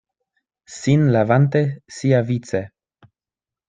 [0.79, 1.63] Sin levante
[1.99, 2.67] siavice: